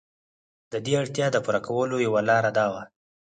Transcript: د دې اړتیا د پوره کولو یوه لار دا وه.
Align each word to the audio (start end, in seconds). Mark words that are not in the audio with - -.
د 0.71 0.73
دې 0.85 0.93
اړتیا 1.01 1.27
د 1.31 1.37
پوره 1.45 1.61
کولو 1.67 1.95
یوه 2.07 2.21
لار 2.29 2.43
دا 2.57 2.65
وه. 2.73 2.83